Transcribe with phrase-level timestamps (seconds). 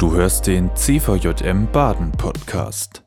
[0.00, 3.04] Du hörst den CVJM Baden Podcast.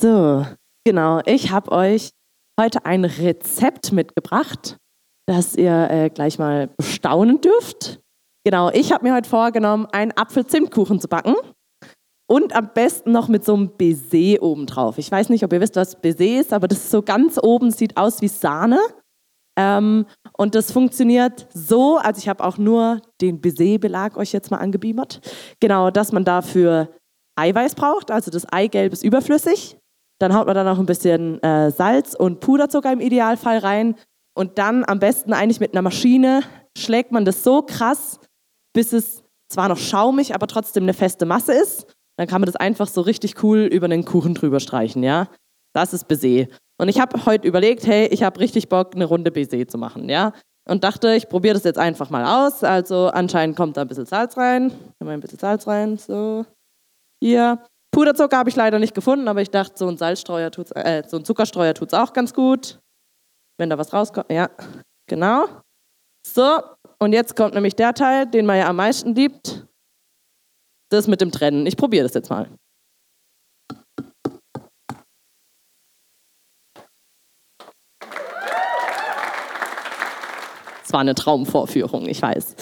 [0.00, 0.46] So,
[0.84, 1.20] genau.
[1.26, 2.10] Ich habe euch
[2.56, 4.76] heute ein Rezept mitgebracht,
[5.26, 7.98] das ihr äh, gleich mal bestaunen dürft.
[8.44, 11.34] Genau, ich habe mir heute vorgenommen, einen Apfel-Zimtkuchen zu backen.
[12.30, 14.98] Und am besten noch mit so einem Baiser obendrauf.
[14.98, 17.72] Ich weiß nicht, ob ihr wisst, was Baiser ist, aber das ist so ganz oben,
[17.72, 18.78] sieht aus wie Sahne.
[19.58, 24.58] Ähm, und das funktioniert so, also ich habe auch nur den Baiser-Belag euch jetzt mal
[24.58, 25.20] angebeamert,
[25.58, 26.94] genau, dass man dafür
[27.34, 29.76] Eiweiß braucht, also das Eigelb ist überflüssig.
[30.20, 33.96] Dann haut man da noch ein bisschen äh, Salz und Puderzucker im Idealfall rein.
[34.36, 36.42] Und dann am besten eigentlich mit einer Maschine
[36.76, 38.20] schlägt man das so krass,
[38.72, 41.86] bis es zwar noch schaumig, aber trotzdem eine feste Masse ist.
[42.16, 45.28] Dann kann man das einfach so richtig cool über einen Kuchen drüber streichen, ja.
[45.78, 46.48] Das ist Baiser.
[46.80, 50.08] Und ich habe heute überlegt, hey, ich habe richtig Bock, eine Runde Baiser zu machen,
[50.08, 50.32] ja.
[50.68, 52.64] Und dachte, ich probiere das jetzt einfach mal aus.
[52.64, 54.72] Also anscheinend kommt da ein bisschen Salz rein.
[54.98, 56.44] Mal ein bisschen Salz rein, so.
[57.22, 57.62] Hier.
[57.92, 61.18] Puderzucker habe ich leider nicht gefunden, aber ich dachte, so ein Salzstreuer tut's, äh, so
[61.18, 62.80] ein Zuckerstreuer tut es auch ganz gut.
[63.56, 64.50] Wenn da was rauskommt, ja,
[65.08, 65.46] genau.
[66.26, 66.58] So,
[66.98, 69.64] und jetzt kommt nämlich der Teil, den man ja am meisten liebt.
[70.90, 71.66] Das mit dem Trennen.
[71.66, 72.48] Ich probiere das jetzt mal.
[80.88, 82.56] Es war eine Traumvorführung, ich weiß.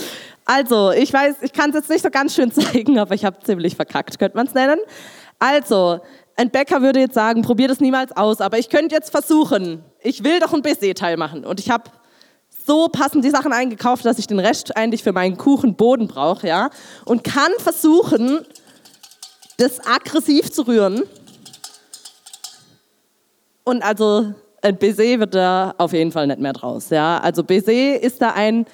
[0.47, 3.39] Also, ich weiß, ich kann es jetzt nicht so ganz schön zeigen, aber ich habe
[3.39, 4.81] ziemlich verkackt, könnte man es nennen.
[5.39, 6.01] Also,
[6.35, 9.85] ein Bäcker würde jetzt sagen, probier das niemals aus, aber ich könnte jetzt versuchen.
[10.01, 11.85] Ich will doch ein Baiser-Teil machen und ich habe
[12.67, 16.71] so passend die Sachen eingekauft, dass ich den Rest eigentlich für meinen Kuchenboden brauche, ja,
[17.05, 18.45] und kann versuchen,
[19.59, 21.05] das aggressiv zu rühren.
[23.63, 24.35] Und also
[24.67, 26.91] ein Baiser wird da auf jeden Fall nicht mehr draus.
[26.91, 27.19] Ja?
[27.19, 28.67] Also Baiser ist da ein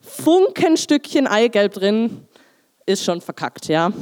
[0.00, 2.22] Funkenstückchen Eigelb drin,
[2.86, 3.68] ist schon verkackt.
[3.68, 3.92] Ja?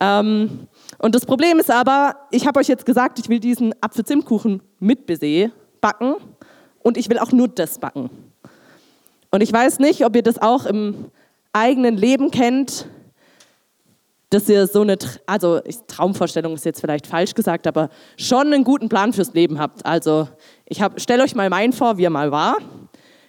[0.00, 4.62] Ähm, und das Problem ist aber, ich habe euch jetzt gesagt, ich will diesen Apfelzimtkuchen
[4.78, 6.14] mit Baiser backen
[6.80, 8.10] und ich will auch nur das backen.
[9.30, 11.06] Und ich weiß nicht, ob ihr das auch im
[11.52, 12.86] eigenen Leben kennt,
[14.30, 18.88] dass ihr so eine, also Traumvorstellung ist jetzt vielleicht falsch gesagt, aber schon einen guten
[18.88, 19.84] Plan fürs Leben habt.
[19.86, 20.28] Also
[20.66, 22.58] ich stelle euch mal meinen vor, wie er mal war.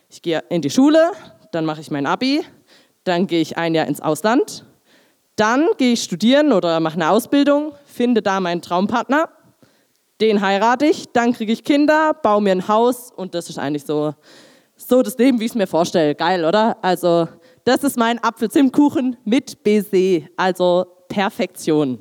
[0.09, 1.12] Ich gehe in die Schule,
[1.52, 2.44] dann mache ich mein Abi,
[3.04, 4.66] dann gehe ich ein Jahr ins Ausland,
[5.36, 9.30] dann gehe ich studieren oder mache eine Ausbildung, finde da meinen Traumpartner,
[10.20, 13.86] den heirate ich, dann kriege ich Kinder, baue mir ein Haus und das ist eigentlich
[13.86, 14.14] so,
[14.76, 16.14] so das Leben, wie ich es mir vorstelle.
[16.14, 16.78] Geil, oder?
[16.82, 17.30] Also
[17.66, 22.00] das ist mein Apfelzimtkuchen mit Baiser, also Perfektion.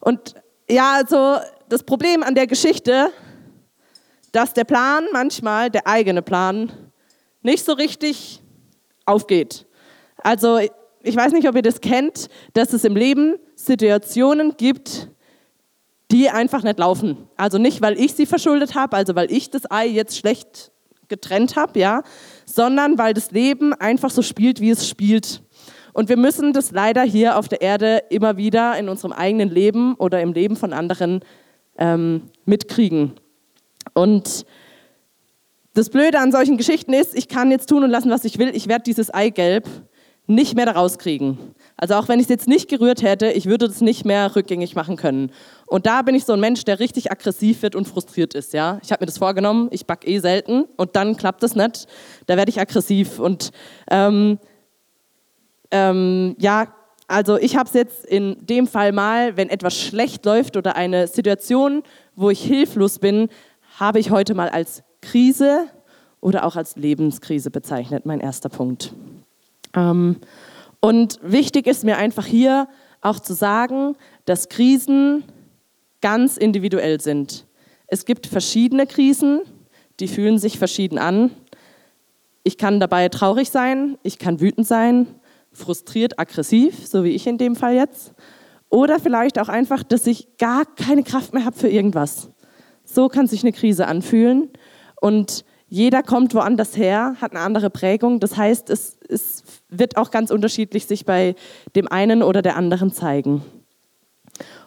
[0.00, 0.34] Und
[0.68, 1.36] ja, also
[1.68, 3.10] das Problem an der Geschichte,
[4.32, 6.72] dass der Plan manchmal, der eigene Plan,
[7.42, 8.42] nicht so richtig
[9.06, 9.66] aufgeht.
[10.18, 10.58] Also
[11.02, 15.08] ich weiß nicht, ob ihr das kennt, dass es im Leben Situationen gibt,
[16.10, 17.28] die einfach nicht laufen.
[17.36, 20.72] Also nicht, weil ich sie verschuldet habe, also weil ich das Ei jetzt schlecht
[21.08, 22.02] getrennt habe, ja,
[22.48, 25.42] sondern weil das Leben einfach so spielt, wie es spielt.
[25.92, 29.94] Und wir müssen das leider hier auf der Erde immer wieder in unserem eigenen Leben
[29.94, 31.20] oder im Leben von anderen
[31.76, 33.12] ähm, mitkriegen.
[33.92, 34.46] Und
[35.74, 38.50] das Blöde an solchen Geschichten ist, ich kann jetzt tun und lassen, was ich will.
[38.54, 39.68] Ich werde dieses Eigelb
[40.28, 41.38] nicht mehr da rauskriegen.
[41.76, 44.74] Also auch wenn ich es jetzt nicht gerührt hätte, ich würde das nicht mehr rückgängig
[44.74, 45.32] machen können.
[45.66, 48.52] Und da bin ich so ein Mensch, der richtig aggressiv wird und frustriert ist.
[48.52, 48.78] Ja?
[48.82, 51.86] Ich habe mir das vorgenommen, ich backe eh selten und dann klappt das nicht.
[52.26, 53.18] Da werde ich aggressiv.
[53.18, 53.52] Und
[53.90, 54.38] ähm,
[55.70, 56.74] ähm, ja,
[57.06, 61.06] also ich habe es jetzt in dem Fall mal, wenn etwas schlecht läuft oder eine
[61.06, 61.82] Situation,
[62.16, 63.30] wo ich hilflos bin,
[63.78, 65.68] habe ich heute mal als Krise
[66.20, 68.92] oder auch als Lebenskrise bezeichnet, mein erster Punkt.
[69.74, 70.16] Ähm,
[70.80, 72.68] und wichtig ist mir einfach hier
[73.00, 75.24] auch zu sagen, dass Krisen
[76.00, 77.46] ganz individuell sind.
[77.86, 79.40] Es gibt verschiedene Krisen,
[80.00, 81.30] die fühlen sich verschieden an.
[82.44, 85.06] Ich kann dabei traurig sein, ich kann wütend sein,
[85.52, 88.12] frustriert, aggressiv, so wie ich in dem Fall jetzt.
[88.70, 92.30] Oder vielleicht auch einfach, dass ich gar keine Kraft mehr habe für irgendwas.
[92.84, 94.50] So kann sich eine Krise anfühlen.
[95.00, 98.20] Und jeder kommt woanders her, hat eine andere Prägung.
[98.20, 101.34] Das heißt, es, es wird auch ganz unterschiedlich sich bei
[101.76, 103.42] dem einen oder der anderen zeigen.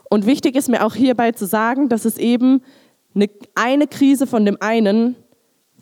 [0.09, 2.61] Und wichtig ist mir auch hierbei zu sagen, dass es eben
[3.15, 5.15] eine, eine Krise von dem einen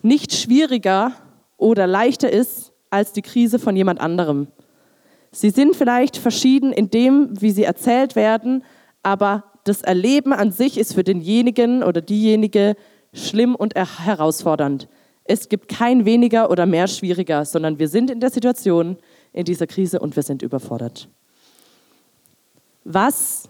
[0.02, 1.12] nicht schwieriger
[1.58, 4.48] oder leichter ist als die Krise von jemand anderem.
[5.32, 8.64] Sie sind vielleicht verschieden in dem, wie sie erzählt werden,
[9.02, 12.74] aber das Erleben an sich ist für denjenigen oder diejenige
[13.12, 14.88] schlimm und herausfordernd.
[15.24, 18.96] Es gibt kein weniger oder mehr schwieriger, sondern wir sind in der Situation,
[19.32, 21.08] in dieser Krise und wir sind überfordert.
[22.84, 23.48] Was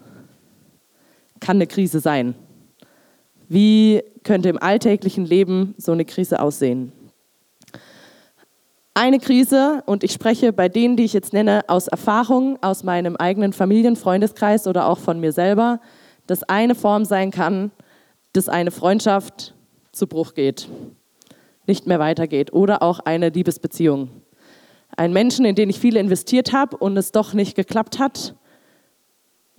[1.39, 2.35] kann eine Krise sein?
[3.47, 6.91] Wie könnte im alltäglichen Leben so eine Krise aussehen?
[8.93, 13.15] Eine Krise, und ich spreche bei denen, die ich jetzt nenne, aus Erfahrung, aus meinem
[13.15, 15.79] eigenen Familienfreundeskreis oder auch von mir selber,
[16.27, 17.71] dass eine Form sein kann,
[18.33, 19.53] dass eine Freundschaft
[19.91, 20.67] zu Bruch geht,
[21.67, 24.09] nicht mehr weitergeht oder auch eine Liebesbeziehung.
[24.97, 28.35] Ein Menschen, in den ich viel investiert habe und es doch nicht geklappt hat,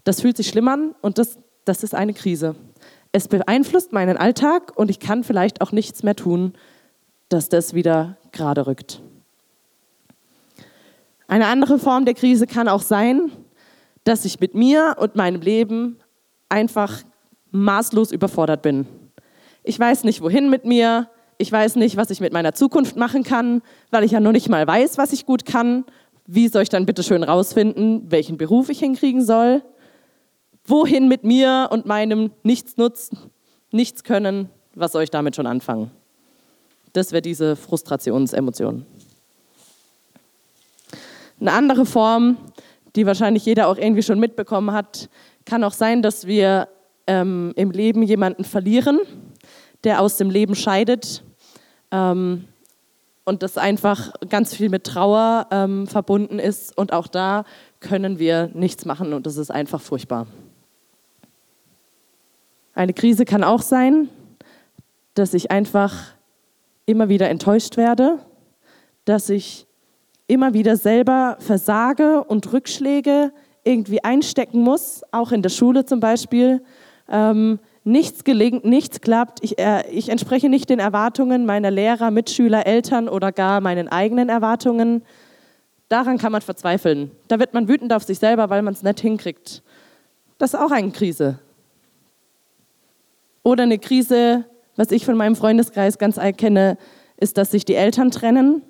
[0.04, 2.56] das fühlt sich schlimm an und das, das ist eine Krise.
[3.12, 6.54] Es beeinflusst meinen Alltag und ich kann vielleicht auch nichts mehr tun,
[7.28, 9.00] dass das wieder gerade rückt.
[11.28, 13.30] Eine andere Form der Krise kann auch sein,
[14.04, 15.98] dass ich mit mir und meinem Leben
[16.48, 17.02] einfach
[17.52, 18.86] maßlos überfordert bin.
[19.62, 21.08] Ich weiß nicht, wohin mit mir.
[21.38, 24.48] Ich weiß nicht, was ich mit meiner Zukunft machen kann, weil ich ja noch nicht
[24.48, 25.84] mal weiß, was ich gut kann.
[26.26, 29.62] Wie soll ich dann bitte schön rausfinden, welchen Beruf ich hinkriegen soll?
[30.64, 33.10] Wohin mit mir und meinem Nichtsnutz,
[33.72, 34.48] Nichtskönnen?
[34.74, 35.90] Was soll ich damit schon anfangen?
[36.92, 38.86] Das wäre diese Frustrationsemotion.
[41.40, 42.36] Eine andere Form,
[42.94, 45.08] die wahrscheinlich jeder auch irgendwie schon mitbekommen hat,
[45.44, 46.68] kann auch sein, dass wir
[47.06, 49.00] ähm, im Leben jemanden verlieren,
[49.84, 51.22] der aus dem Leben scheidet.
[51.90, 52.44] Ähm,
[53.24, 56.76] und das einfach ganz viel mit Trauer ähm, verbunden ist.
[56.76, 57.44] Und auch da
[57.80, 60.26] können wir nichts machen und das ist einfach furchtbar.
[62.74, 64.08] Eine Krise kann auch sein,
[65.14, 66.14] dass ich einfach
[66.86, 68.18] immer wieder enttäuscht werde,
[69.04, 69.66] dass ich
[70.26, 73.32] immer wieder selber versage und Rückschläge
[73.64, 76.62] irgendwie einstecken muss, auch in der Schule zum Beispiel.
[77.08, 79.42] Ähm, nichts gelingt, nichts klappt.
[79.42, 84.28] Ich, äh, ich entspreche nicht den Erwartungen meiner Lehrer, Mitschüler, Eltern oder gar meinen eigenen
[84.28, 85.02] Erwartungen.
[85.88, 87.10] Daran kann man verzweifeln.
[87.28, 89.62] Da wird man wütend auf sich selber, weil man es nicht hinkriegt.
[90.38, 91.38] Das ist auch eine Krise.
[93.42, 94.44] Oder eine Krise,
[94.76, 96.78] was ich von meinem Freundeskreis ganz kenne,
[97.16, 98.62] ist, dass sich die Eltern trennen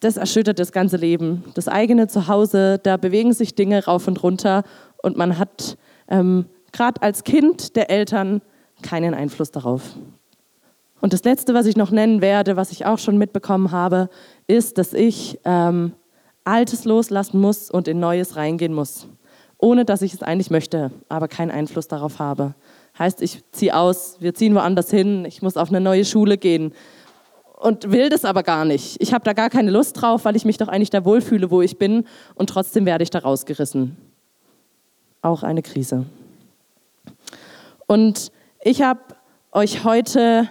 [0.00, 1.44] das erschüttert das ganze Leben.
[1.54, 4.64] Das eigene Zuhause, da bewegen sich Dinge rauf und runter
[5.02, 5.76] und man hat
[6.08, 8.42] ähm, gerade als Kind der Eltern
[8.82, 9.96] keinen Einfluss darauf.
[11.00, 14.10] Und das Letzte, was ich noch nennen werde, was ich auch schon mitbekommen habe,
[14.46, 15.92] ist, dass ich ähm,
[16.44, 19.08] Altes loslassen muss und in Neues reingehen muss,
[19.58, 22.54] ohne dass ich es eigentlich möchte, aber keinen Einfluss darauf habe.
[22.98, 26.74] Heißt, ich ziehe aus, wir ziehen woanders hin, ich muss auf eine neue Schule gehen,
[27.60, 28.96] und will das aber gar nicht.
[29.00, 31.60] Ich habe da gar keine Lust drauf, weil ich mich doch eigentlich da wohlfühle, wo
[31.60, 33.98] ich bin und trotzdem werde ich da rausgerissen.
[35.20, 36.06] Auch eine Krise.
[37.90, 38.30] Und
[38.62, 39.00] ich habe
[39.50, 40.48] euch heute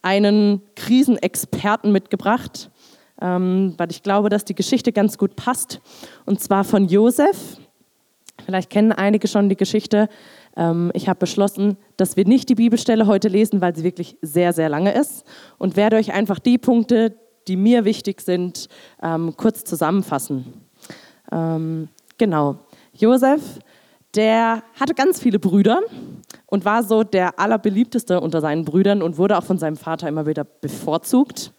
[0.00, 2.70] einen Krisenexperten mitgebracht,
[3.20, 5.82] ähm, weil ich glaube, dass die Geschichte ganz gut passt.
[6.24, 7.58] Und zwar von Josef.
[8.42, 10.08] Vielleicht kennen einige schon die Geschichte.
[10.56, 14.54] Ähm, ich habe beschlossen, dass wir nicht die Bibelstelle heute lesen, weil sie wirklich sehr,
[14.54, 15.26] sehr lange ist
[15.58, 17.18] und werde euch einfach die Punkte,
[17.48, 18.70] die mir wichtig sind,
[19.02, 20.54] ähm, kurz zusammenfassen.
[21.30, 22.60] Ähm, genau.
[22.94, 23.42] Josef,
[24.14, 25.82] der hatte ganz viele Brüder
[26.56, 30.24] und war so der allerbeliebteste unter seinen Brüdern und wurde auch von seinem Vater immer
[30.24, 31.52] wieder bevorzugt.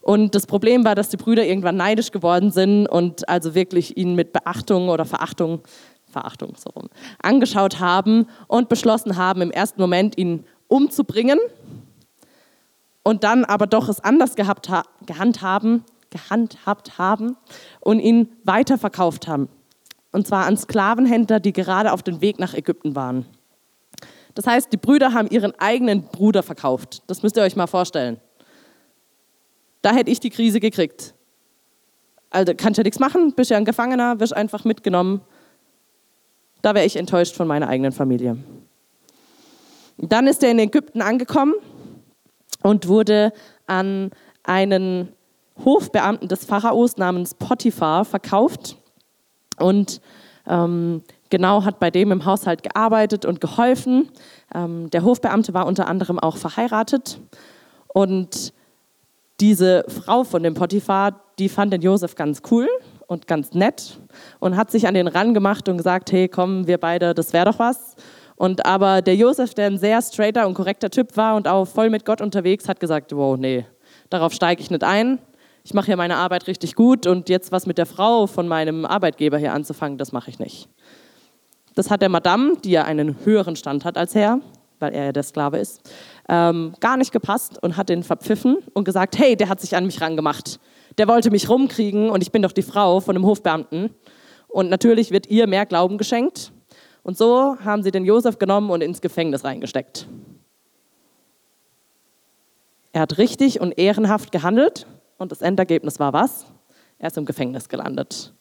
[0.00, 4.16] Und das Problem war, dass die Brüder irgendwann neidisch geworden sind und also wirklich ihn
[4.16, 5.60] mit Beachtung oder Verachtung
[6.10, 6.88] Verachtung so rum,
[7.22, 11.38] angeschaut haben und beschlossen haben, im ersten Moment ihn umzubringen
[13.04, 14.68] und dann aber doch es anders gehabt,
[15.06, 17.36] gehandhaben, gehandhabt haben
[17.78, 19.48] und ihn weiterverkauft haben.
[20.10, 23.24] Und zwar an Sklavenhändler, die gerade auf dem Weg nach Ägypten waren.
[24.34, 27.02] Das heißt, die Brüder haben ihren eigenen Bruder verkauft.
[27.06, 28.18] Das müsst ihr euch mal vorstellen.
[29.82, 31.14] Da hätte ich die Krise gekriegt.
[32.30, 35.20] Also kannst ja nichts machen, bist ja ein Gefangener, wirst einfach mitgenommen
[36.62, 38.38] da wäre ich enttäuscht von meiner eigenen Familie.
[39.98, 41.54] Dann ist er in Ägypten angekommen
[42.62, 43.32] und wurde
[43.66, 44.10] an
[44.44, 45.08] einen
[45.64, 48.78] Hofbeamten des Pharaos namens Potiphar verkauft
[49.58, 50.00] und
[50.46, 54.10] ähm, genau hat bei dem im Haushalt gearbeitet und geholfen.
[54.54, 57.18] Ähm, der Hofbeamte war unter anderem auch verheiratet
[57.88, 58.52] und
[59.40, 62.68] diese Frau von dem Potiphar, die fand den Josef ganz cool
[63.06, 63.98] und ganz nett
[64.38, 67.46] und hat sich an den ran gemacht und gesagt, hey, komm, wir beide, das wäre
[67.46, 67.96] doch was.
[68.36, 71.90] Und aber der Josef, der ein sehr straighter und korrekter Typ war und auch voll
[71.90, 73.64] mit Gott unterwegs, hat gesagt, wow, nee,
[74.10, 75.18] darauf steige ich nicht ein.
[75.64, 78.84] Ich mache hier meine Arbeit richtig gut und jetzt was mit der Frau von meinem
[78.84, 80.68] Arbeitgeber hier anzufangen, das mache ich nicht.
[81.74, 84.40] Das hat der Madame, die ja einen höheren Stand hat als Herr,
[84.78, 85.80] weil er ja der Sklave ist,
[86.28, 89.86] ähm, gar nicht gepasst und hat den verpfiffen und gesagt, hey, der hat sich an
[89.86, 90.58] mich rangemacht
[90.98, 93.90] der wollte mich rumkriegen und ich bin doch die Frau von einem Hofbeamten.
[94.48, 96.52] Und natürlich wird ihr mehr Glauben geschenkt.
[97.02, 100.06] Und so haben sie den Josef genommen und ins Gefängnis reingesteckt.
[102.92, 104.86] Er hat richtig und ehrenhaft gehandelt
[105.16, 106.44] und das Endergebnis war was?
[106.98, 108.34] Er ist im Gefängnis gelandet.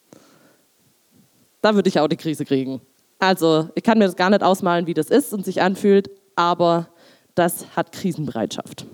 [1.61, 2.81] Da würde ich auch die Krise kriegen.
[3.21, 6.87] Also, ich kann mir das gar nicht ausmalen, wie das ist und sich anfühlt, aber
[7.35, 8.87] das hat Krisenbereitschaft.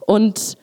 [0.00, 0.56] Und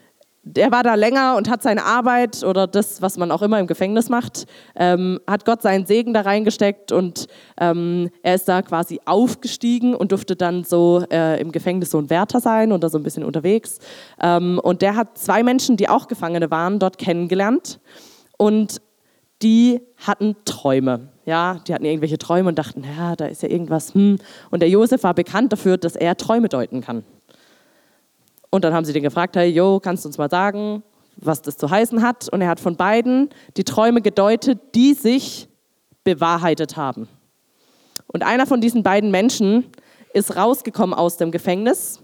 [0.44, 3.68] der war da länger und hat seine Arbeit oder das, was man auch immer im
[3.68, 7.28] Gefängnis macht, ähm, hat Gott seinen Segen da reingesteckt und
[7.58, 12.10] ähm, er ist da quasi aufgestiegen und durfte dann so äh, im Gefängnis so ein
[12.10, 13.80] Wärter sein und da so ein bisschen unterwegs.
[14.22, 17.80] Ähm, und der hat zwei Menschen, die auch Gefangene waren, dort kennengelernt
[18.38, 18.82] und
[19.42, 21.15] die hatten Träume.
[21.26, 23.94] Ja, die hatten irgendwelche Träume und dachten, ja, da ist ja irgendwas.
[23.94, 24.18] Hm.
[24.52, 27.04] Und der Josef war bekannt dafür, dass er Träume deuten kann.
[28.52, 30.84] Und dann haben sie den gefragt, hey, Jo, kannst du uns mal sagen,
[31.18, 32.30] was das zu heißen hat?
[32.30, 35.50] Und er hat von beiden die Träume gedeutet, die sich
[36.04, 37.08] bewahrheitet haben.
[38.08, 39.66] Und einer von diesen beiden Menschen
[40.14, 42.02] ist rausgekommen aus dem Gefängnis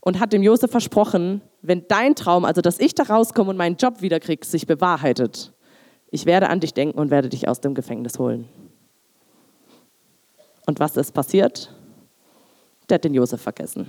[0.00, 3.76] und hat dem Josef versprochen, wenn dein Traum, also dass ich da rauskomme und meinen
[3.76, 5.52] Job wiederkriege, sich bewahrheitet,
[6.10, 8.48] ich werde an dich denken und werde dich aus dem Gefängnis holen.
[10.66, 11.74] Und was ist passiert?
[12.88, 13.86] Der hat den Josef vergessen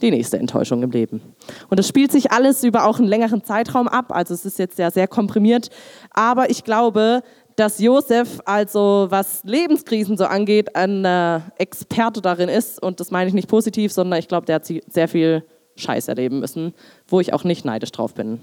[0.00, 1.20] die nächste Enttäuschung im Leben.
[1.68, 4.14] Und das spielt sich alles über auch einen längeren Zeitraum ab.
[4.14, 5.70] Also es ist jetzt sehr, sehr komprimiert.
[6.10, 7.22] Aber ich glaube,
[7.56, 12.82] dass Josef, also was Lebenskrisen so angeht, ein äh, Experte darin ist.
[12.82, 15.44] Und das meine ich nicht positiv, sondern ich glaube, der hat sehr viel
[15.76, 16.74] Scheiß erleben müssen,
[17.06, 18.40] wo ich auch nicht neidisch drauf bin.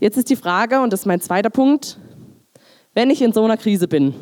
[0.00, 1.98] Jetzt ist die Frage, und das ist mein zweiter Punkt,
[2.94, 4.14] wenn ich in so einer Krise bin,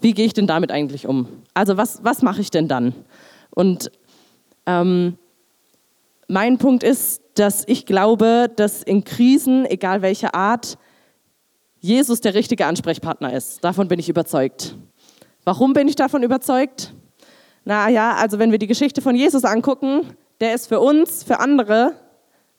[0.00, 1.26] wie gehe ich denn damit eigentlich um?
[1.54, 2.94] Also was, was mache ich denn dann?
[3.50, 3.90] Und
[4.64, 5.18] ähm,
[6.28, 10.78] mein Punkt ist, dass ich glaube, dass in Krisen, egal welcher Art,
[11.80, 13.64] Jesus der richtige Ansprechpartner ist.
[13.64, 14.76] Davon bin ich überzeugt.
[15.44, 16.94] Warum bin ich davon überzeugt?
[17.64, 20.06] Na ja, also wenn wir die Geschichte von Jesus angucken,
[20.38, 21.94] der ist für uns, für andere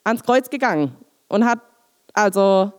[0.04, 0.94] ans Kreuz gegangen
[1.32, 1.60] und hat
[2.14, 2.72] also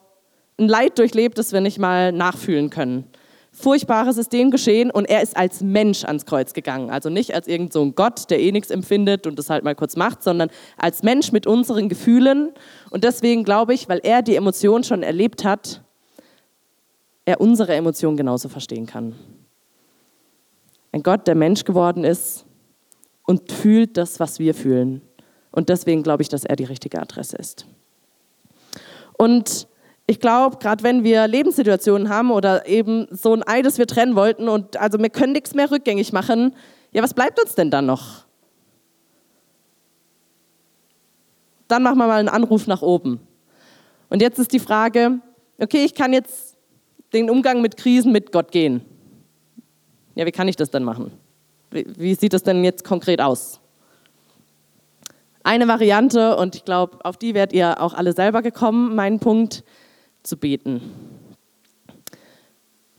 [0.58, 3.06] ein Leid durchlebt, das wir nicht mal nachfühlen können.
[3.54, 6.90] Furchtbares ist dem geschehen und er ist als Mensch ans Kreuz gegangen.
[6.90, 9.74] Also nicht als irgend so ein Gott, der eh nichts empfindet und das halt mal
[9.74, 12.52] kurz macht, sondern als Mensch mit unseren Gefühlen.
[12.90, 15.82] Und deswegen glaube ich, weil er die Emotion schon erlebt hat,
[17.26, 19.14] er unsere Emotionen genauso verstehen kann.
[20.92, 22.46] Ein Gott, der Mensch geworden ist
[23.26, 25.02] und fühlt das, was wir fühlen.
[25.50, 27.66] Und deswegen glaube ich, dass er die richtige Adresse ist.
[29.22, 29.68] Und
[30.08, 34.16] ich glaube, gerade wenn wir Lebenssituationen haben oder eben so ein Ei, das wir trennen
[34.16, 36.56] wollten und also wir können nichts mehr rückgängig machen,
[36.90, 38.24] ja, was bleibt uns denn dann noch?
[41.68, 43.20] Dann machen wir mal einen Anruf nach oben.
[44.08, 45.20] Und jetzt ist die Frage,
[45.60, 46.56] okay, ich kann jetzt
[47.12, 48.84] den Umgang mit Krisen mit Gott gehen.
[50.16, 51.12] Ja, wie kann ich das denn machen?
[51.70, 53.61] Wie, wie sieht das denn jetzt konkret aus?
[55.44, 59.64] Eine Variante, und ich glaube, auf die werdet ihr auch alle selber gekommen, mein Punkt,
[60.22, 60.80] zu beten.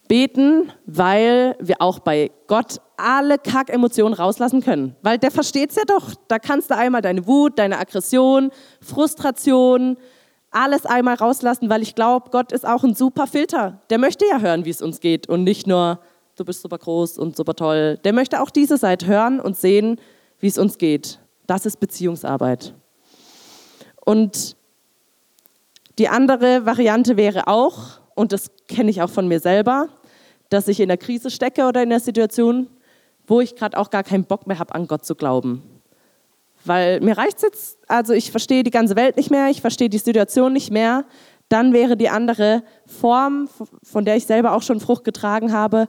[0.10, 4.96] Beten, weil wir auch bei Gott alle Kack-Emotionen rauslassen können.
[5.02, 6.14] Weil der versteht es ja doch.
[6.28, 9.98] Da kannst du einmal deine Wut, deine Aggression, Frustration,
[10.52, 13.82] alles einmal rauslassen, weil ich glaube, Gott ist auch ein super Filter.
[13.90, 16.00] Der möchte ja hören, wie es uns geht und nicht nur,
[16.36, 17.98] du bist super groß und super toll.
[18.04, 20.00] Der möchte auch diese Seite hören und sehen,
[20.40, 21.20] wie es uns geht.
[21.48, 22.74] Das ist Beziehungsarbeit.
[24.06, 24.56] Und
[26.00, 29.90] die andere Variante wäre auch, und das kenne ich auch von mir selber,
[30.50, 32.68] dass ich in der Krise stecke oder in der Situation,
[33.28, 35.64] wo ich gerade auch gar keinen Bock mehr habe, an Gott zu glauben.
[36.66, 39.90] Weil mir reicht es jetzt, also ich verstehe die ganze Welt nicht mehr, ich verstehe
[39.90, 41.06] die Situation nicht mehr.
[41.50, 43.50] Dann wäre die andere Form,
[43.84, 45.88] von der ich selber auch schon Frucht getragen habe,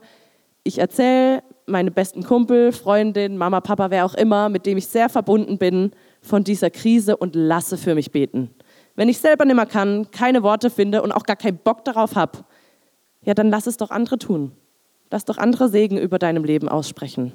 [0.63, 5.09] ich erzähle meine besten Kumpel, Freundin, Mama, Papa, wer auch immer, mit dem ich sehr
[5.09, 5.91] verbunden bin,
[6.21, 8.51] von dieser Krise und lasse für mich beten.
[8.95, 12.15] Wenn ich selber nicht mehr kann, keine Worte finde und auch gar keinen Bock darauf
[12.15, 12.39] habe,
[13.23, 14.51] ja, dann lass es doch andere tun.
[15.11, 17.33] Lass doch andere Segen über deinem Leben aussprechen.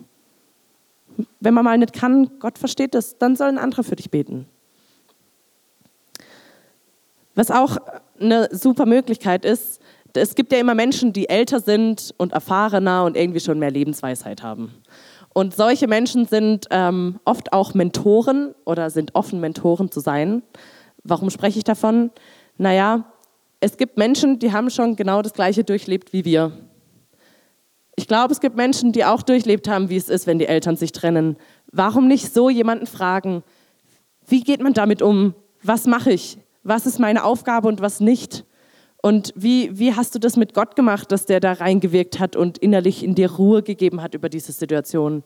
[1.40, 4.46] Wenn man mal nicht kann, Gott versteht es, dann sollen andere für dich beten.
[7.34, 7.78] Was auch
[8.20, 9.79] eine super Möglichkeit ist,
[10.14, 14.42] es gibt ja immer Menschen, die älter sind und erfahrener und irgendwie schon mehr Lebensweisheit
[14.42, 14.74] haben.
[15.32, 20.42] Und solche Menschen sind ähm, oft auch Mentoren oder sind offen, Mentoren zu sein.
[21.04, 22.10] Warum spreche ich davon?
[22.58, 23.04] Naja,
[23.60, 26.52] es gibt Menschen, die haben schon genau das Gleiche durchlebt wie wir.
[27.96, 30.76] Ich glaube, es gibt Menschen, die auch durchlebt haben, wie es ist, wenn die Eltern
[30.76, 31.36] sich trennen.
[31.70, 33.44] Warum nicht so jemanden fragen,
[34.26, 35.34] wie geht man damit um?
[35.62, 36.38] Was mache ich?
[36.62, 38.44] was ist meine Aufgabe und was nicht.
[39.02, 42.58] Und wie, wie hast du das mit Gott gemacht, dass der da reingewirkt hat und
[42.58, 45.22] innerlich in dir Ruhe gegeben hat über diese Situation?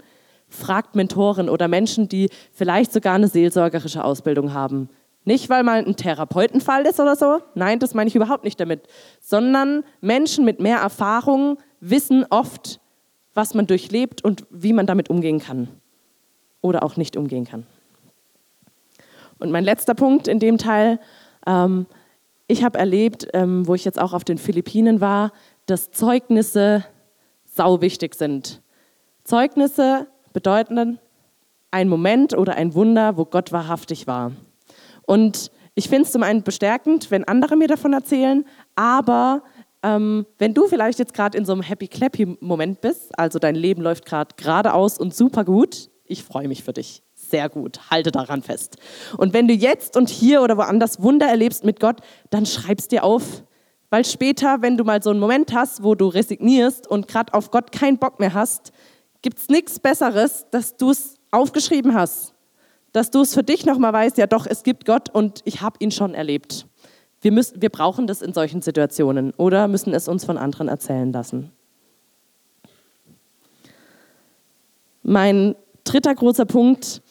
[0.49, 4.88] Fragt Mentoren oder Menschen, die vielleicht sogar eine seelsorgerische Ausbildung haben.
[5.25, 7.40] Nicht, weil mal ein Therapeutenfall ist oder so.
[7.54, 8.87] Nein, das meine ich überhaupt nicht damit.
[9.21, 12.78] Sondern Menschen mit mehr Erfahrung wissen oft,
[13.33, 15.69] was man durchlebt und wie man damit umgehen kann.
[16.61, 17.66] Oder auch nicht umgehen kann.
[19.38, 21.00] Und mein letzter Punkt in dem Teil,
[21.47, 21.87] ähm,
[22.46, 25.32] ich habe erlebt, ähm, wo ich jetzt auch auf den Philippinen war,
[25.66, 26.84] dass Zeugnisse
[27.44, 28.60] sau wichtig sind.
[29.24, 30.98] Zeugnisse bedeuten
[31.70, 34.32] ein Moment oder ein Wunder, wo Gott wahrhaftig war.
[35.06, 38.44] Und ich finde es zum einen bestärkend, wenn andere mir davon erzählen,
[38.76, 39.42] aber
[39.82, 44.06] ähm, wenn du vielleicht jetzt gerade in so einem Happy-Clappy-Moment bist, also dein Leben läuft
[44.06, 47.02] gerade geradeaus und super gut, ich freue mich für dich.
[47.35, 48.76] Sehr gut, halte daran fest.
[49.17, 51.97] Und wenn du jetzt und hier oder woanders Wunder erlebst mit Gott,
[52.31, 53.43] dann schreib's dir auf.
[53.91, 57.50] Weil später, wenn du mal so einen Moment hast, wo du resignierst und gerade auf
[57.50, 58.71] Gott keinen Bock mehr hast,
[59.21, 62.35] gibt es nichts Besseres, dass du es aufgeschrieben hast.
[62.93, 65.75] Dass du es für dich nochmal weißt, ja doch, es gibt Gott und ich habe
[65.81, 66.69] ihn schon erlebt.
[67.21, 71.12] Wir, müssen, wir brauchen das in solchen Situationen oder müssen es uns von anderen erzählen
[71.12, 71.50] lassen.
[75.03, 77.03] Mein dritter großer Punkt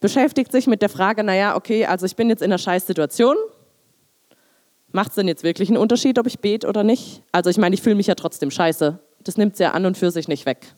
[0.00, 3.36] beschäftigt sich mit der Frage, naja, okay, also ich bin jetzt in einer Scheißsituation.
[4.92, 7.22] Macht es denn jetzt wirklich einen Unterschied, ob ich bete oder nicht?
[7.30, 8.98] Also ich meine, ich fühle mich ja trotzdem scheiße.
[9.22, 10.74] Das nimmt es ja an und für sich nicht weg.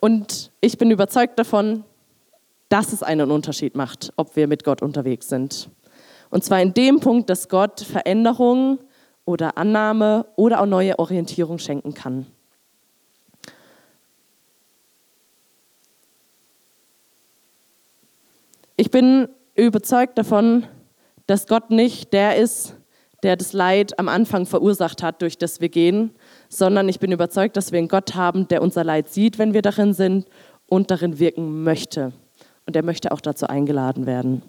[0.00, 1.84] Und ich bin überzeugt davon,
[2.68, 5.68] dass es einen Unterschied macht, ob wir mit Gott unterwegs sind.
[6.30, 8.78] Und zwar in dem Punkt, dass Gott Veränderung
[9.24, 12.26] oder Annahme oder auch neue Orientierung schenken kann.
[18.82, 20.66] Ich bin überzeugt davon,
[21.28, 22.74] dass Gott nicht der ist,
[23.22, 26.10] der das Leid am Anfang verursacht hat, durch das wir gehen,
[26.48, 29.62] sondern ich bin überzeugt, dass wir einen Gott haben, der unser Leid sieht, wenn wir
[29.62, 30.26] darin sind
[30.66, 32.12] und darin wirken möchte.
[32.66, 34.42] Und er möchte auch dazu eingeladen werden.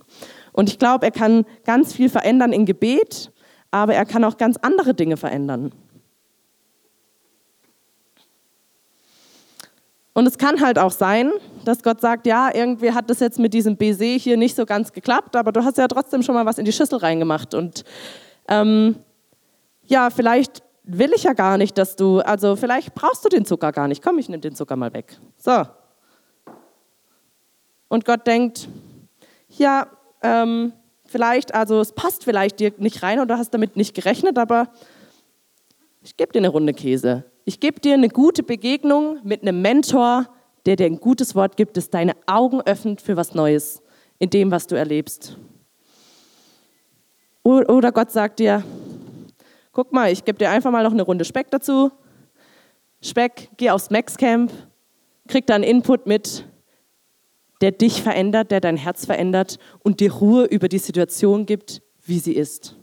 [0.51, 3.31] Und ich glaube, er kann ganz viel verändern in Gebet,
[3.69, 5.71] aber er kann auch ganz andere Dinge verändern.
[10.13, 11.31] Und es kann halt auch sein,
[11.65, 14.91] dass Gott sagt, ja, irgendwie hat das jetzt mit diesem Baiser hier nicht so ganz
[14.91, 17.53] geklappt, aber du hast ja trotzdem schon mal was in die Schüssel reingemacht.
[17.53, 17.83] Und
[18.47, 18.95] ähm,
[19.85, 23.71] ja, vielleicht will ich ja gar nicht, dass du, also vielleicht brauchst du den Zucker
[23.71, 24.03] gar nicht.
[24.03, 25.17] Komm, ich nehme den Zucker mal weg.
[25.37, 25.63] So.
[27.87, 28.67] Und Gott denkt,
[29.49, 29.87] ja,
[30.21, 30.73] ähm,
[31.05, 34.69] vielleicht, also es passt vielleicht dir nicht rein und du hast damit nicht gerechnet, aber
[36.01, 37.23] ich gebe dir eine Runde Käse.
[37.45, 40.27] Ich gebe dir eine gute Begegnung mit einem Mentor,
[40.65, 43.81] der dir ein gutes Wort gibt, das deine Augen öffnet für was Neues
[44.19, 45.37] in dem, was du erlebst.
[47.43, 48.63] Oder Gott sagt dir,
[49.73, 51.91] guck mal, ich gebe dir einfach mal noch eine Runde Speck dazu.
[53.01, 54.51] Speck, geh aufs Max Camp,
[55.27, 56.45] krieg da einen Input mit,
[57.59, 62.19] der dich verändert, der dein Herz verändert und dir Ruhe über die Situation gibt, wie
[62.19, 62.77] sie ist.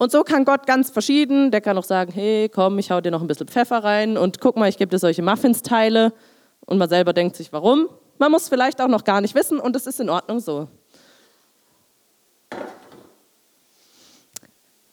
[0.00, 3.10] Und so kann Gott ganz verschieden, der kann auch sagen, hey, komm, ich hau dir
[3.10, 6.14] noch ein bisschen Pfeffer rein und guck mal, ich gebe dir solche Muffins-Teile.
[6.64, 7.86] Und man selber denkt sich, warum?
[8.16, 10.68] Man muss vielleicht auch noch gar nicht wissen und es ist in Ordnung so.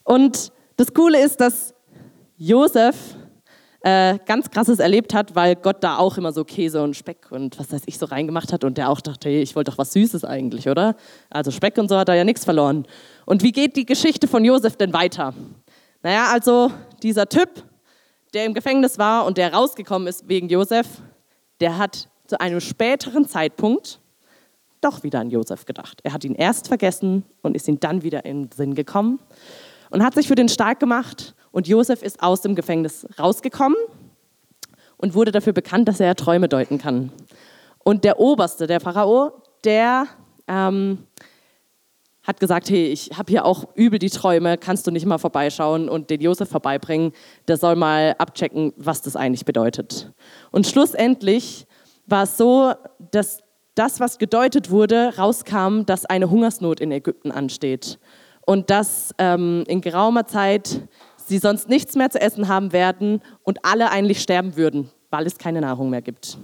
[0.04, 1.74] Und das Coole ist, dass
[2.36, 3.16] Josef
[3.82, 7.60] äh, ganz krasses erlebt hat, weil Gott da auch immer so Käse und Speck und
[7.60, 9.94] was weiß ich so reingemacht hat und der auch dachte, hey, ich wollte doch was
[9.94, 10.96] Süßes eigentlich, oder?
[11.30, 12.88] Also Speck und so hat er ja nichts verloren.
[13.26, 15.34] Und wie geht die Geschichte von Josef denn weiter?
[16.02, 16.72] Naja, also
[17.04, 17.64] dieser Typ,
[18.34, 20.88] der im Gefängnis war und der rausgekommen ist wegen Josef,
[21.60, 24.00] der hat zu einem späteren Zeitpunkt
[24.82, 26.00] doch wieder an Josef gedacht.
[26.04, 29.20] Er hat ihn erst vergessen und ist ihm dann wieder in den Sinn gekommen
[29.90, 33.80] und hat sich für den stark gemacht und Josef ist aus dem Gefängnis rausgekommen
[34.98, 37.12] und wurde dafür bekannt, dass er Träume deuten kann.
[37.80, 40.06] Und der Oberste, der Pharao, der
[40.48, 41.08] ähm,
[42.22, 45.90] hat gesagt, hey, ich habe hier auch übel die Träume, kannst du nicht mal vorbeischauen
[45.90, 47.12] und den Josef vorbeibringen,
[47.48, 50.14] der soll mal abchecken, was das eigentlich bedeutet.
[50.52, 51.66] Und schlussendlich
[52.06, 52.72] war es so,
[53.10, 53.40] dass
[53.74, 57.98] das, was gedeutet wurde, rauskam, dass eine Hungersnot in Ägypten ansteht
[58.46, 60.88] und dass ähm, in geraumer Zeit
[61.28, 65.38] sie sonst nichts mehr zu essen haben werden und alle eigentlich sterben würden, weil es
[65.38, 66.38] keine Nahrung mehr gibt.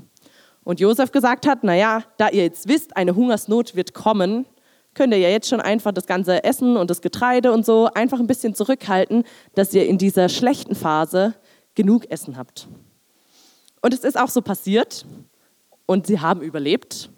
[0.64, 4.46] Und Josef gesagt hat, naja, da ihr jetzt wisst, eine Hungersnot wird kommen,
[4.94, 8.20] könnt ihr ja jetzt schon einfach das ganze Essen und das Getreide und so einfach
[8.20, 9.24] ein bisschen zurückhalten,
[9.56, 11.34] dass ihr in dieser schlechten Phase
[11.76, 12.68] genug Essen habt.
[13.82, 15.06] Und es ist auch so passiert
[15.86, 17.10] und sie haben überlebt.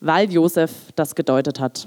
[0.00, 1.86] weil Josef das gedeutet hat.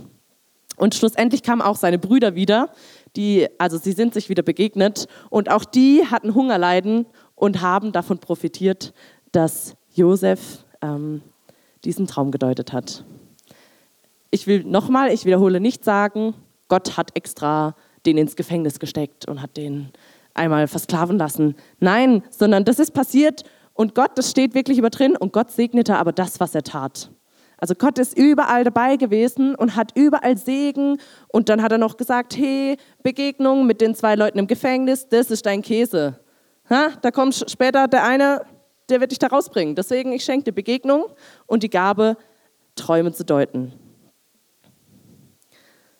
[0.77, 2.69] Und schlussendlich kamen auch seine Brüder wieder,
[3.15, 8.19] die, also sie sind sich wieder begegnet und auch die hatten Hungerleiden und haben davon
[8.19, 8.93] profitiert,
[9.31, 11.21] dass Josef ähm,
[11.83, 13.05] diesen Traum gedeutet hat.
[14.31, 16.33] Ich will nochmal, ich wiederhole nicht sagen,
[16.67, 19.91] Gott hat extra den ins Gefängnis gesteckt und hat den
[20.33, 21.55] einmal versklaven lassen.
[21.79, 25.97] Nein, sondern das ist passiert und Gott, das steht wirklich über drin und Gott segnete
[25.97, 27.11] aber das, was er tat.
[27.63, 30.97] Also Gott ist überall dabei gewesen und hat überall Segen.
[31.29, 35.31] Und dann hat er noch gesagt, hey, Begegnung mit den zwei Leuten im Gefängnis, das
[35.31, 36.19] ist dein Käse.
[36.69, 36.89] Ha?
[37.01, 38.41] Da kommt später der eine,
[38.89, 39.75] der wird dich da rausbringen.
[39.75, 41.05] Deswegen, ich schenke dir Begegnung
[41.45, 42.17] und die Gabe,
[42.75, 43.71] Träume zu deuten.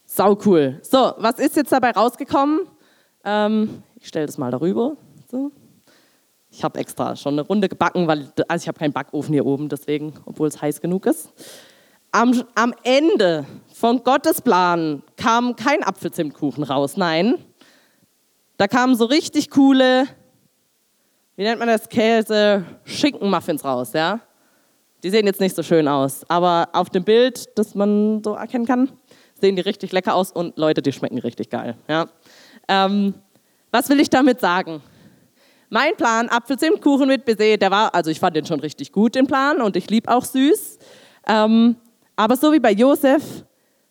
[0.04, 0.82] Sau cool.
[0.82, 2.68] So, was ist jetzt dabei rausgekommen?
[3.24, 4.98] Ähm, ich stelle das mal darüber.
[5.32, 5.54] So.
[6.56, 9.70] Ich habe extra schon eine Runde gebacken, weil also ich habe keinen Backofen hier oben,
[9.70, 11.34] deswegen, obwohl es heiß genug ist.
[12.12, 17.40] Am, am Ende von Gottes Plan kam kein Apfelzimtkuchen raus, nein.
[18.58, 20.08] Da kamen so richtig coole,
[21.36, 24.20] wie nennt man das, Käse, Schinkenmuffins raus, ja.
[25.02, 28.68] Die sehen jetzt nicht so schön aus, aber auf dem Bild, das man so erkennen
[28.68, 28.92] kann,
[29.42, 32.06] sehen die richtig lecker aus und Leute, die schmecken richtig geil, ja.
[32.68, 33.16] Ähm,
[33.72, 34.84] was will ich damit sagen?
[35.74, 39.26] Mein Plan, Apfelzimtkuchen mit Baiser, der war, also ich fand den schon richtig gut, den
[39.26, 40.78] Plan, und ich liebe auch süß.
[41.28, 41.78] Ähm,
[42.16, 43.44] aber so wie bei Josef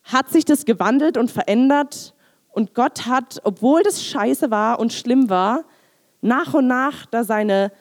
[0.05, 2.15] hat sich das gewandelt und verändert.
[2.53, 5.65] Und Gott hat, obwohl das scheiße war und schlimm war,
[6.21, 7.73] nach und nach da seine,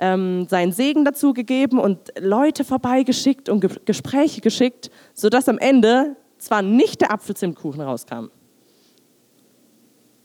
[0.00, 6.16] ähm, seinen Segen dazu gegeben und Leute vorbeigeschickt und Ge Gespräche geschickt, sodass am Ende
[6.38, 8.30] zwar nicht der Apfelzimtkuchen rauskam,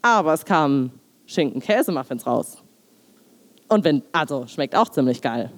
[0.02, 0.90] aber es kamen
[1.26, 2.63] Schinken-Käse-Muffins raus.
[3.68, 5.50] Und wenn, also schmeckt auch ziemlich geil.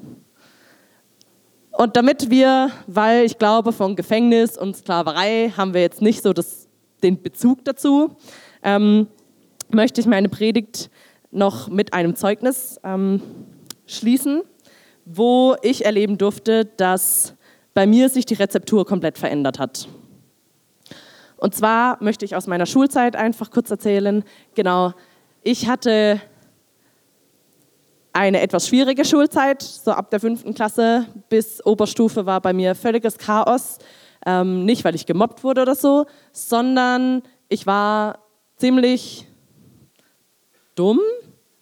[1.73, 6.33] Und damit wir, weil ich glaube, von Gefängnis und Sklaverei haben wir jetzt nicht so
[6.33, 6.69] das,
[7.03, 8.17] den Bezug dazu,
[8.63, 9.09] ähm,
[9.71, 10.91] möchte ich meine Predigt
[11.31, 13.21] noch mit einem Zeugnis ähm,
[13.87, 14.43] schließen,
[15.05, 17.35] wo ich erleben durfte, dass
[17.75, 19.87] bei mir sich die Rezeptur komplett verändert hat.
[21.37, 24.25] Und zwar möchte ich aus meiner Schulzeit einfach kurz erzählen.
[24.55, 24.95] Genau,
[25.43, 26.21] ich hatte
[28.17, 33.19] eine etwas schwierige Schulzeit, so ab der fünften Klasse bis Oberstufe war bei mir völliges
[33.19, 33.79] Chaos.
[34.25, 38.21] Ähm, nicht, weil ich gemobbt wurde oder so, sondern ich war
[38.57, 39.27] ziemlich
[40.75, 40.99] dumm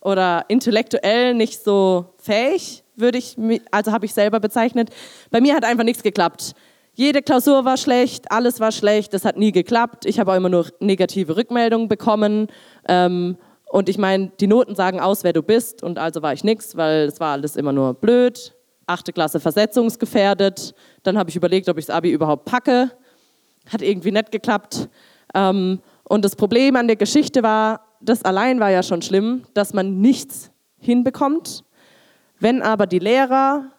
[0.00, 3.36] oder intellektuell nicht so fähig, würde ich,
[3.72, 4.90] also habe ich selber bezeichnet.
[5.32, 6.54] Bei mir hat einfach nichts geklappt.
[6.92, 10.06] Jede Klausur war schlecht, alles war schlecht, das hat nie geklappt.
[10.06, 12.46] Ich habe auch immer nur negative Rückmeldungen bekommen.
[12.88, 13.36] Ähm,
[13.74, 15.82] und ich meine, die Noten sagen aus, wer du bist.
[15.82, 18.54] Und also war ich nichts, weil es war alles immer nur blöd.
[18.86, 20.76] Achte Klasse versetzungsgefährdet.
[21.02, 22.92] Dann habe ich überlegt, ob ich das Abi überhaupt packe.
[23.68, 24.88] Hat irgendwie nicht geklappt.
[25.34, 29.74] Ähm, und das Problem an der Geschichte war, das allein war ja schon schlimm, dass
[29.74, 31.64] man nichts hinbekommt.
[32.38, 33.72] Wenn aber die Lehrer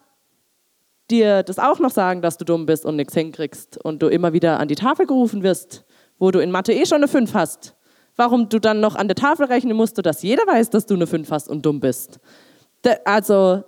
[1.10, 4.34] dir das auch noch sagen, dass du dumm bist und nichts hinkriegst und du immer
[4.34, 5.86] wieder an die Tafel gerufen wirst,
[6.20, 7.75] wo du in Mathe eh schon eine 5 hast,
[8.16, 11.08] warum du dann noch an der Tafel rechnen musst, dass jeder weiß, dass du eine
[11.08, 12.20] 5 hast und dumm bist.
[13.04, 13.64] Also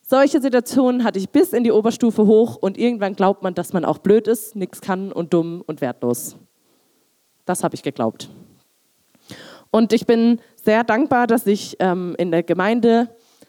[0.00, 3.84] solche Situationen hatte ich bis in die Oberstufe hoch und irgendwann glaubt man, dass man
[3.84, 6.36] auch blöd ist, nichts kann und dumm und wertlos.
[7.44, 8.30] Das habe ich geglaubt.
[9.70, 13.08] Und ich bin sehr dankbar, dass ich ähm, in der Gemeinde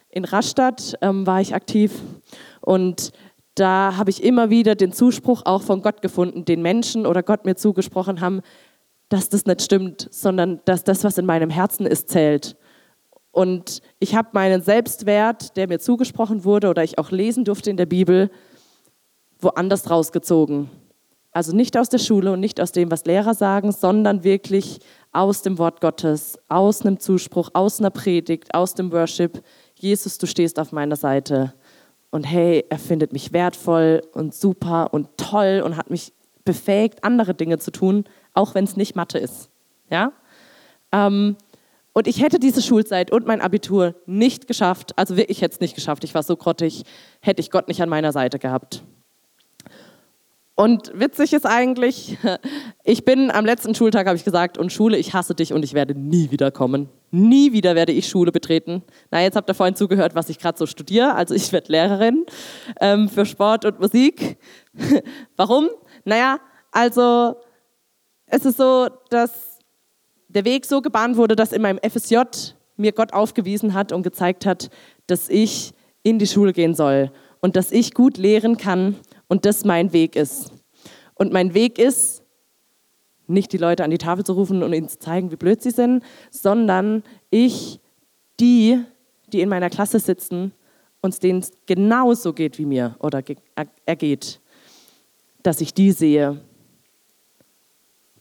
[0.10, 1.94] in Rastatt ähm, war ich aktiv
[2.62, 3.12] und
[3.56, 7.46] da habe ich immer wieder den Zuspruch auch von Gott gefunden, den Menschen oder Gott
[7.46, 8.42] mir zugesprochen haben,
[9.10, 12.56] dass das nicht stimmt, sondern dass das, was in meinem Herzen ist, zählt.
[13.32, 17.78] Und ich habe meinen Selbstwert, der mir zugesprochen wurde oder ich auch lesen durfte in
[17.78, 18.30] der Bibel,
[19.40, 20.70] woanders rausgezogen.
[21.32, 24.80] Also nicht aus der Schule und nicht aus dem, was Lehrer sagen, sondern wirklich
[25.12, 29.44] aus dem Wort Gottes, aus einem Zuspruch, aus einer Predigt, aus dem Worship.
[29.76, 31.54] Jesus, du stehst auf meiner Seite.
[32.10, 37.36] Und hey, er findet mich wertvoll und super und toll und hat mich befähigt, andere
[37.36, 38.06] Dinge zu tun,
[38.40, 39.50] auch wenn es nicht Mathe ist.
[39.92, 40.14] Ja?
[40.92, 41.36] Ähm,
[41.94, 45.76] und ich hätte diese Schulzeit und mein Abitur nicht geschafft, also wirklich hätte es nicht
[45.76, 46.84] geschafft, ich war so grottig,
[47.20, 48.84] hätte ich Gott nicht an meiner Seite gehabt.
[50.56, 52.18] Und witzig ist eigentlich,
[52.84, 55.74] ich bin am letzten Schultag, habe ich gesagt, und Schule, ich hasse dich und ich
[55.74, 56.90] werde nie wieder kommen.
[57.12, 58.84] Nie wieder werde ich Schule betreten.
[59.12, 61.16] Na, jetzt habt ihr vorhin zugehört, was ich gerade so studiere.
[61.16, 62.26] Also ich werde Lehrerin
[62.80, 64.38] ähm, für Sport und Musik.
[65.36, 65.70] Warum?
[66.06, 66.40] Naja,
[66.72, 67.36] also
[68.30, 69.60] es ist so, dass
[70.28, 72.18] der Weg so gebahnt wurde, dass in meinem FSJ
[72.78, 74.70] mir Gott aufgewiesen hat und gezeigt hat,
[75.08, 77.12] dass ich in die Schule gehen soll
[77.42, 78.96] und dass ich gut lehren kann
[79.28, 80.52] und das mein Weg ist.
[81.16, 82.24] Und mein Weg ist,
[83.28, 85.72] nicht die Leute an die Tafel zu rufen und ihnen zu zeigen, wie blöd sie
[85.72, 87.80] sind, sondern ich,
[88.40, 88.80] die,
[89.32, 90.54] die in meiner Klasse sitzen,
[91.02, 93.24] und denen es genauso geht wie mir oder
[93.86, 94.42] ergeht,
[95.44, 96.42] dass ich die sehe,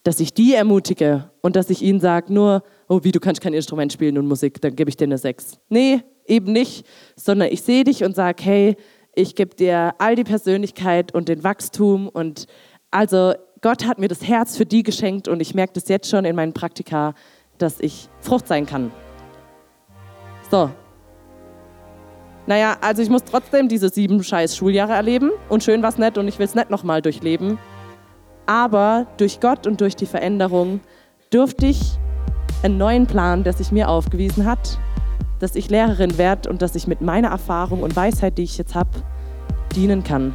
[0.08, 3.52] dass ich die ermutige und dass ich ihnen sage, nur, oh, wie du kannst kein
[3.52, 5.58] Instrument spielen und Musik, dann gebe ich dir eine Sechs.
[5.68, 8.76] Nee, eben nicht, sondern ich sehe dich und sage, hey,
[9.14, 12.46] ich gebe dir all die Persönlichkeit und den Wachstum und
[12.90, 16.24] also Gott hat mir das Herz für die geschenkt und ich merke das jetzt schon
[16.24, 17.12] in meinen Praktika,
[17.58, 18.90] dass ich Frucht sein kann.
[20.50, 20.70] So.
[22.46, 26.28] Naja, also ich muss trotzdem diese sieben scheiß Schuljahre erleben und schön was nett und
[26.28, 27.58] ich will es nicht nochmal durchleben.
[28.48, 30.80] Aber durch Gott und durch die Veränderung
[31.28, 31.98] durfte ich
[32.62, 34.78] einen neuen Plan, der sich mir aufgewiesen hat,
[35.38, 38.74] dass ich Lehrerin werde und dass ich mit meiner Erfahrung und Weisheit, die ich jetzt
[38.74, 38.88] habe,
[39.76, 40.32] dienen kann.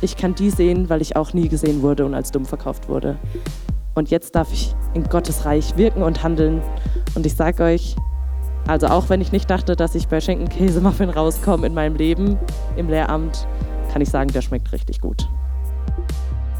[0.00, 3.16] Ich kann die sehen, weil ich auch nie gesehen wurde und als dumm verkauft wurde.
[3.94, 6.62] Und jetzt darf ich in Gottes Reich wirken und handeln.
[7.14, 7.94] Und ich sage euch,
[8.66, 12.38] also auch wenn ich nicht dachte, dass ich bei Schinken-Käsemuffin rauskomme in meinem Leben
[12.74, 13.46] im Lehramt,
[13.92, 15.28] kann ich sagen, der schmeckt richtig gut.